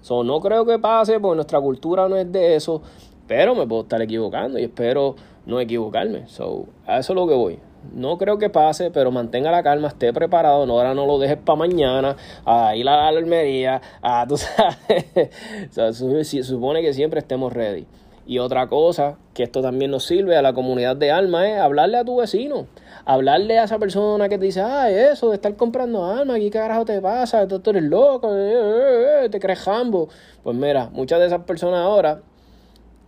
So, 0.00 0.24
no 0.24 0.40
creo 0.40 0.66
que 0.66 0.78
pase, 0.78 1.20
porque 1.20 1.36
nuestra 1.36 1.60
cultura 1.60 2.08
no 2.08 2.16
es 2.16 2.30
de 2.30 2.56
eso, 2.56 2.82
pero 3.28 3.54
me 3.54 3.66
puedo 3.66 3.82
estar 3.82 4.02
equivocando 4.02 4.58
y 4.58 4.64
espero 4.64 5.14
no 5.46 5.60
equivocarme. 5.60 6.26
So, 6.26 6.66
a 6.86 6.98
eso 6.98 7.12
es 7.12 7.16
lo 7.16 7.26
que 7.28 7.34
voy. 7.34 7.58
No 7.92 8.18
creo 8.18 8.38
que 8.38 8.48
pase, 8.48 8.90
pero 8.90 9.10
mantenga 9.10 9.50
la 9.50 9.62
calma, 9.62 9.88
esté 9.88 10.12
preparado, 10.12 10.66
no, 10.66 10.74
ahora 10.74 10.94
no 10.94 11.06
lo 11.06 11.18
dejes 11.18 11.36
para 11.36 11.56
mañana, 11.56 12.16
a 12.44 12.76
ir 12.76 12.88
a 12.88 12.96
la 12.96 13.08
almería, 13.08 13.80
a 14.00 14.26
tú 14.26 14.36
sabes. 15.70 16.46
supone 16.46 16.80
que 16.82 16.92
siempre 16.92 17.20
estemos 17.20 17.52
ready. 17.52 17.86
Y 18.26 18.38
otra 18.38 18.68
cosa, 18.68 19.18
que 19.34 19.42
esto 19.42 19.62
también 19.62 19.90
nos 19.90 20.04
sirve 20.04 20.36
a 20.36 20.42
la 20.42 20.52
comunidad 20.52 20.96
de 20.96 21.10
alma, 21.10 21.48
es 21.48 21.60
hablarle 21.60 21.98
a 21.98 22.04
tu 22.04 22.16
vecino 22.16 22.66
hablarle 23.04 23.58
a 23.58 23.64
esa 23.64 23.78
persona 23.78 24.28
que 24.28 24.38
te 24.38 24.46
dice, 24.46 24.60
ah, 24.60 24.90
eso 24.90 25.30
de 25.30 25.36
estar 25.36 25.54
comprando 25.56 26.04
armas, 26.04 26.38
¿qué 26.38 26.50
carajo 26.50 26.84
te 26.84 27.00
pasa? 27.00 27.46
Tú, 27.48 27.60
eres 27.70 27.82
loco, 27.82 28.36
eh, 28.36 28.52
eh, 28.52 29.24
eh, 29.24 29.28
te 29.28 29.40
crees 29.40 29.60
jambo. 29.60 30.08
Pues 30.42 30.56
mira, 30.56 30.88
muchas 30.92 31.20
de 31.20 31.26
esas 31.26 31.42
personas 31.44 31.80
ahora 31.80 32.20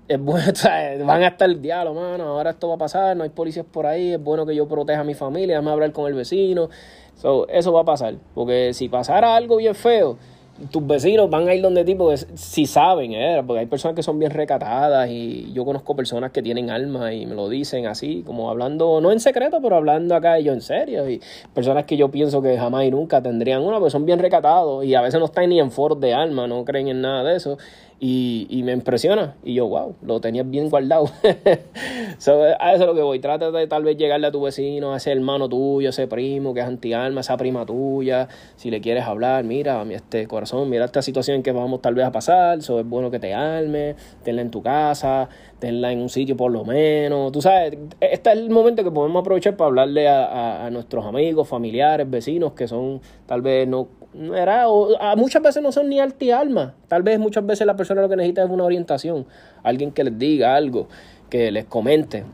es 0.06 0.20
bueno, 0.20 0.52
van 1.06 1.22
a 1.22 1.28
estar 1.28 1.48
el 1.48 1.62
diálogo, 1.62 2.00
mano, 2.00 2.24
ahora 2.24 2.50
esto 2.50 2.68
va 2.68 2.74
a 2.74 2.78
pasar, 2.78 3.16
no 3.16 3.24
hay 3.24 3.30
policías 3.30 3.64
por 3.64 3.86
ahí, 3.86 4.12
es 4.12 4.22
bueno 4.22 4.44
que 4.44 4.54
yo 4.54 4.68
proteja 4.68 5.00
a 5.00 5.04
mi 5.04 5.14
familia, 5.14 5.56
déjame 5.56 5.70
hablar 5.70 5.92
con 5.92 6.06
el 6.06 6.14
vecino. 6.14 6.68
eso 7.48 7.72
va 7.72 7.80
a 7.80 7.84
pasar, 7.84 8.14
porque 8.34 8.74
si 8.74 8.88
pasara 8.88 9.34
algo 9.34 9.56
bien 9.56 9.74
feo, 9.74 10.18
tus 10.70 10.86
vecinos 10.86 11.28
van 11.28 11.48
a 11.48 11.54
ir 11.54 11.62
donde 11.62 11.84
ti 11.84 11.94
porque 11.94 12.16
si 12.34 12.66
saben, 12.66 13.12
¿eh? 13.12 13.42
porque 13.44 13.60
hay 13.60 13.66
personas 13.66 13.96
que 13.96 14.02
son 14.02 14.18
bien 14.18 14.30
recatadas 14.30 15.10
y 15.10 15.52
yo 15.52 15.64
conozco 15.64 15.96
personas 15.96 16.30
que 16.30 16.42
tienen 16.42 16.70
alma 16.70 17.12
y 17.12 17.26
me 17.26 17.34
lo 17.34 17.48
dicen 17.48 17.86
así, 17.86 18.22
como 18.24 18.50
hablando, 18.50 19.00
no 19.00 19.10
en 19.10 19.18
secreto, 19.18 19.60
pero 19.60 19.76
hablando 19.76 20.14
acá 20.14 20.38
yo 20.38 20.52
en 20.52 20.60
serio. 20.60 21.08
Y 21.10 21.20
personas 21.52 21.84
que 21.84 21.96
yo 21.96 22.10
pienso 22.10 22.40
que 22.40 22.56
jamás 22.56 22.84
y 22.84 22.90
nunca 22.90 23.20
tendrían 23.20 23.62
una, 23.62 23.78
porque 23.78 23.90
son 23.90 24.06
bien 24.06 24.20
recatados 24.20 24.84
y 24.84 24.94
a 24.94 25.02
veces 25.02 25.18
no 25.18 25.26
están 25.26 25.48
ni 25.48 25.58
en 25.58 25.72
foros 25.72 26.00
de 26.00 26.14
alma, 26.14 26.46
no 26.46 26.64
creen 26.64 26.88
en 26.88 27.00
nada 27.00 27.24
de 27.24 27.36
eso. 27.36 27.58
Y, 28.00 28.46
y, 28.50 28.62
me 28.64 28.72
impresiona. 28.72 29.36
Y 29.44 29.54
yo, 29.54 29.66
wow, 29.66 29.94
lo 30.02 30.20
tenías 30.20 30.48
bien 30.50 30.68
guardado. 30.68 31.06
a 31.22 32.74
eso 32.74 32.82
es 32.82 32.86
lo 32.86 32.94
que 32.94 33.02
voy. 33.02 33.18
Trata 33.18 33.50
de 33.50 33.66
tal 33.66 33.84
vez 33.84 33.96
llegarle 33.96 34.26
a 34.26 34.32
tu 34.32 34.42
vecino, 34.42 34.92
a 34.92 34.96
ese 34.98 35.12
hermano 35.12 35.48
tuyo, 35.48 35.88
a 35.88 35.90
ese 35.90 36.06
primo 36.06 36.52
que 36.52 36.60
es 36.60 36.66
anti-alma, 36.66 37.20
esa 37.20 37.36
prima 37.36 37.64
tuya. 37.64 38.28
Si 38.56 38.70
le 38.70 38.80
quieres 38.80 39.04
hablar, 39.04 39.44
mira, 39.44 39.84
este 39.90 40.26
corazón, 40.26 40.68
mira 40.68 40.84
esta 40.84 41.02
situación 41.02 41.42
que 41.42 41.52
vamos 41.52 41.80
tal 41.80 41.94
vez 41.94 42.04
a 42.04 42.12
pasar. 42.12 42.58
Eso 42.58 42.80
es 42.80 42.86
bueno 42.86 43.10
que 43.10 43.18
te 43.18 43.32
alme, 43.32 43.96
tenla 44.22 44.42
en 44.42 44.50
tu 44.50 44.62
casa, 44.62 45.28
tenla 45.58 45.92
en 45.92 46.00
un 46.00 46.08
sitio 46.08 46.36
por 46.36 46.50
lo 46.50 46.64
menos. 46.64 47.32
Tú 47.32 47.40
sabes, 47.40 47.78
este 48.00 48.30
es 48.30 48.36
el 48.36 48.50
momento 48.50 48.84
que 48.84 48.90
podemos 48.90 49.20
aprovechar 49.20 49.56
para 49.56 49.68
hablarle 49.68 50.08
a, 50.08 50.66
a 50.66 50.70
nuestros 50.70 51.06
amigos, 51.06 51.48
familiares, 51.48 52.10
vecinos 52.10 52.52
que 52.52 52.68
son 52.68 53.00
tal 53.26 53.40
vez 53.40 53.66
no 53.66 53.88
era, 54.34 54.64
a 55.00 55.16
muchas 55.16 55.42
veces 55.42 55.62
no 55.62 55.72
son 55.72 55.88
ni 55.88 56.00
alma. 56.00 56.74
Tal 56.88 57.02
vez 57.02 57.18
muchas 57.18 57.44
veces 57.44 57.66
la 57.66 57.74
persona 57.74 57.83
lo 57.90 58.08
que 58.08 58.16
necesita 58.16 58.44
es 58.44 58.50
una 58.50 58.64
orientación. 58.64 59.26
Alguien 59.62 59.92
que 59.92 60.04
les 60.04 60.18
diga 60.18 60.54
algo, 60.54 60.88
que 61.28 61.50
les 61.50 61.64
comente. 61.66 62.24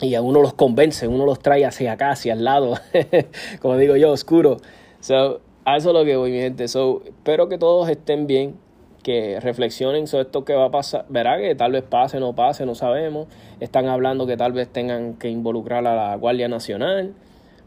Y 0.00 0.14
a 0.14 0.22
uno 0.22 0.42
los 0.42 0.54
convence, 0.54 1.06
uno 1.06 1.24
los 1.24 1.38
trae 1.38 1.64
hacia 1.64 1.92
acá, 1.92 2.10
hacia 2.10 2.32
el 2.32 2.44
lado. 2.44 2.74
Como 3.60 3.76
digo 3.76 3.96
yo, 3.96 4.10
oscuro. 4.10 4.56
So, 5.00 5.40
a 5.64 5.76
eso 5.76 5.90
es 5.90 5.94
lo 5.94 6.04
que 6.04 6.16
voy, 6.16 6.32
mi 6.32 6.38
gente. 6.38 6.66
So, 6.66 7.02
espero 7.04 7.48
que 7.48 7.58
todos 7.58 7.88
estén 7.88 8.26
bien. 8.26 8.56
Que 9.04 9.40
reflexionen 9.40 10.06
sobre 10.06 10.24
esto 10.24 10.44
que 10.44 10.54
va 10.54 10.66
a 10.66 10.70
pasar. 10.70 11.06
Verá 11.08 11.36
que 11.38 11.54
tal 11.56 11.72
vez 11.72 11.82
pase, 11.82 12.20
no 12.20 12.34
pase, 12.34 12.66
no 12.66 12.74
sabemos. 12.74 13.26
Están 13.58 13.86
hablando 13.86 14.26
que 14.26 14.36
tal 14.36 14.52
vez 14.52 14.68
tengan 14.68 15.14
que 15.14 15.28
involucrar 15.28 15.86
a 15.86 15.94
la 15.94 16.16
Guardia 16.16 16.48
Nacional 16.48 17.14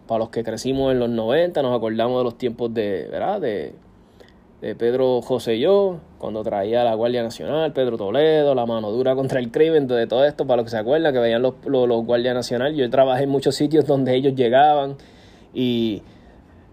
para 0.08 0.20
los 0.20 0.30
que 0.30 0.44
crecimos 0.44 0.92
en 0.92 1.00
los 1.00 1.10
90, 1.10 1.62
nos 1.62 1.76
acordamos 1.76 2.20
de 2.20 2.24
los 2.24 2.38
tiempos 2.38 2.74
de, 2.74 3.08
¿verdad? 3.10 3.42
De, 3.42 3.74
Pedro 4.80 5.22
José 5.22 5.58
y 5.58 5.60
yo, 5.60 6.00
cuando 6.26 6.42
traía 6.42 6.84
la 6.84 6.96
Guardia 6.96 7.22
Nacional, 7.22 7.72
Pedro 7.72 7.98
Toledo, 7.98 8.56
la 8.56 8.66
mano 8.66 8.90
dura 8.90 9.14
contra 9.14 9.40
el 9.40 9.52
crimen, 9.52 9.86
de 9.86 10.08
todo 10.08 10.26
esto, 10.26 10.48
para 10.48 10.58
los 10.58 10.66
que 10.66 10.72
se 10.72 10.78
acuerdan, 10.78 11.14
que 11.14 11.20
veían 11.20 11.44
los, 11.44 11.54
los, 11.68 12.04
Guardia 12.04 12.34
Nacional. 12.34 12.74
Yo 12.74 12.90
trabajé 12.90 13.26
en 13.26 13.30
muchos 13.30 13.54
sitios 13.54 13.86
donde 13.86 14.16
ellos 14.16 14.34
llegaban 14.34 14.96
y 15.54 16.02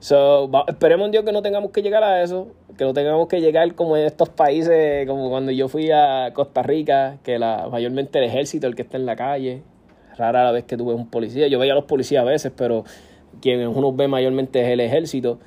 so, 0.01 0.51
esperemos 0.69 1.05
en 1.05 1.13
Dios 1.13 1.25
que 1.27 1.33
no 1.33 1.43
tengamos 1.43 1.71
que 1.71 1.83
llegar 1.83 2.03
a 2.03 2.23
eso, 2.23 2.49
que 2.79 2.85
no 2.85 2.95
tengamos 2.95 3.29
que 3.29 3.43
llegar 3.43 3.75
como 3.75 3.95
en 3.99 4.07
estos 4.07 4.31
países, 4.31 5.07
como 5.07 5.29
cuando 5.29 5.53
yo 5.53 5.69
fui 5.69 5.91
a 5.91 6.31
Costa 6.33 6.63
Rica, 6.63 7.19
que 7.23 7.39
la, 7.39 7.69
mayormente 7.71 8.21
el 8.21 8.25
ejército 8.25 8.67
el 8.67 8.75
que 8.75 8.81
está 8.81 8.97
en 8.97 9.05
la 9.05 9.17
calle, 9.17 9.63
rara 10.17 10.45
la 10.45 10.53
vez 10.53 10.65
que 10.65 10.79
tuve 10.79 10.95
un 10.95 11.11
policía, 11.11 11.47
yo 11.49 11.59
veía 11.59 11.73
a 11.73 11.77
los 11.77 11.85
policías 11.85 12.23
a 12.23 12.25
veces, 12.25 12.53
pero 12.57 12.85
quien 13.43 13.67
uno 13.69 13.93
ve 13.93 14.09
mayormente 14.09 14.63
es 14.63 14.69
el 14.69 14.81
ejército. 14.81 15.41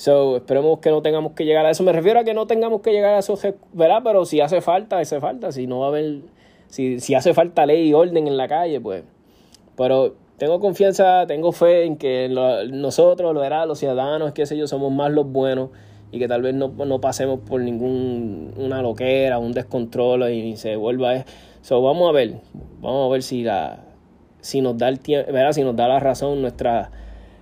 So, 0.00 0.38
esperemos 0.38 0.78
que 0.78 0.88
no 0.88 1.02
tengamos 1.02 1.32
que 1.32 1.44
llegar 1.44 1.66
a 1.66 1.70
eso. 1.70 1.82
Me 1.82 1.92
refiero 1.92 2.20
a 2.20 2.24
que 2.24 2.32
no 2.32 2.46
tengamos 2.46 2.80
que 2.80 2.90
llegar 2.90 3.12
a 3.12 3.18
eso, 3.18 3.38
¿verdad? 3.74 4.00
Pero 4.02 4.24
si 4.24 4.40
hace 4.40 4.62
falta, 4.62 4.98
hace 4.98 5.20
falta. 5.20 5.52
Si 5.52 5.66
no 5.66 5.80
va 5.80 5.84
a 5.84 5.88
haber, 5.90 6.20
si, 6.68 7.00
si 7.00 7.14
hace 7.14 7.34
falta 7.34 7.66
ley 7.66 7.90
y 7.90 7.92
orden 7.92 8.26
en 8.26 8.38
la 8.38 8.48
calle, 8.48 8.80
pues. 8.80 9.04
Pero 9.76 10.14
tengo 10.38 10.58
confianza, 10.58 11.26
tengo 11.26 11.52
fe 11.52 11.84
en 11.84 11.98
que 11.98 12.30
nosotros, 12.30 13.34
¿verdad? 13.34 13.66
los 13.66 13.78
ciudadanos, 13.78 14.32
qué 14.32 14.46
sé 14.46 14.56
yo, 14.56 14.66
somos 14.66 14.90
más 14.90 15.12
los 15.12 15.30
buenos 15.30 15.68
y 16.10 16.18
que 16.18 16.28
tal 16.28 16.40
vez 16.40 16.54
no, 16.54 16.68
no 16.68 16.98
pasemos 17.02 17.40
por 17.40 17.60
ningún 17.60 18.54
una 18.56 18.80
loquera, 18.80 19.38
un 19.38 19.52
descontrol 19.52 20.30
y 20.30 20.56
se 20.56 20.76
vuelva. 20.76 21.26
So, 21.60 21.82
vamos 21.82 22.08
a 22.08 22.12
ver, 22.12 22.36
vamos 22.80 23.06
a 23.06 23.12
ver 23.12 23.22
si 23.22 23.42
la 23.42 23.80
si 24.40 24.62
nos 24.62 24.78
da 24.78 24.88
el 24.88 24.98
tiempo. 24.98 25.30
Si 25.52 25.62
nos 25.62 25.76
da 25.76 25.88
la 25.88 26.00
razón 26.00 26.40
nuestra 26.40 26.90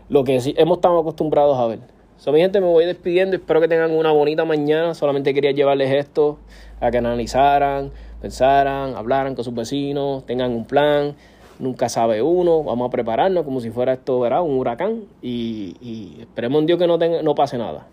lo 0.08 0.24
que 0.24 0.40
hemos 0.56 0.78
estado 0.78 0.98
acostumbrados 0.98 1.56
a 1.56 1.66
ver. 1.68 1.97
So, 2.18 2.32
mi 2.32 2.40
gente, 2.40 2.60
me 2.60 2.66
voy 2.66 2.84
despidiendo. 2.84 3.36
Espero 3.36 3.60
que 3.60 3.68
tengan 3.68 3.92
una 3.92 4.10
bonita 4.10 4.44
mañana. 4.44 4.92
Solamente 4.94 5.32
quería 5.32 5.52
llevarles 5.52 5.92
esto 5.92 6.40
a 6.80 6.90
que 6.90 6.98
analizaran, 6.98 7.92
pensaran, 8.20 8.96
hablaran 8.96 9.36
con 9.36 9.44
sus 9.44 9.54
vecinos, 9.54 10.26
tengan 10.26 10.50
un 10.50 10.64
plan. 10.64 11.14
Nunca 11.60 11.88
sabe 11.88 12.20
uno. 12.20 12.64
Vamos 12.64 12.88
a 12.88 12.90
prepararnos 12.90 13.44
como 13.44 13.60
si 13.60 13.70
fuera 13.70 13.92
esto, 13.92 14.18
¿verdad? 14.18 14.42
Un 14.42 14.58
huracán. 14.58 15.04
Y, 15.22 15.76
y 15.80 16.16
esperemos 16.22 16.60
en 16.60 16.66
Dios 16.66 16.78
que 16.80 16.88
no, 16.88 16.98
tenga, 16.98 17.22
no 17.22 17.36
pase 17.36 17.56
nada. 17.56 17.86